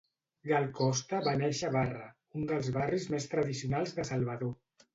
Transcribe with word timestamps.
Gal 0.51 0.63
Costa 0.79 1.19
va 1.27 1.33
néixer 1.41 1.67
a 1.69 1.75
Barra, 1.75 2.09
un 2.41 2.49
dels 2.55 2.73
barris 2.81 3.07
més 3.17 3.31
tradicionals 3.37 3.97
de 4.01 4.11
Salvador. 4.13 4.55